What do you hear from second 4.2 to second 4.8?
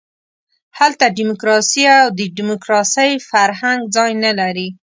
نه لري.